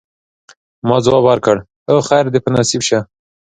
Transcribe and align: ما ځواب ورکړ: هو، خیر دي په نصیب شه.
ما 0.87 0.97
ځواب 1.05 1.23
ورکړ: 1.27 1.57
هو، 1.89 1.97
خیر 2.09 2.25
دي 2.33 2.39
په 2.43 2.49
نصیب 2.57 2.81
شه. 2.87 2.99